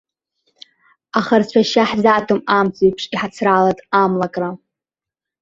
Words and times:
Аха 1.19 1.35
рцәашьа 1.41 1.83
ҳзаҭом 1.89 2.39
амцеиԥш 2.57 3.03
иҳацралаз 3.13 3.77
амлакра. 4.01 4.49